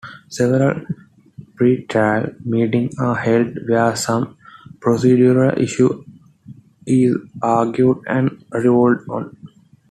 [0.29, 0.81] Several
[1.59, 4.35] pretrial meetings are held where some
[4.79, 6.03] procedural issue
[6.87, 9.37] is argued and ruled on.